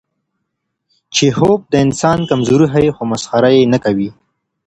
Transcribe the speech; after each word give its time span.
چیخوف 1.15 1.59
د 1.71 1.73
انسان 1.85 2.19
کمزوري 2.29 2.67
ښيي، 2.73 2.91
خو 2.95 3.03
مسخره 3.11 3.49
یې 3.57 3.63
نه 3.73 3.79
کوي. 3.83 4.09